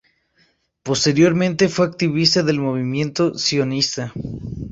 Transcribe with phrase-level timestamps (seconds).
[0.81, 4.11] Posteriormente fue activista del movimiento sionista.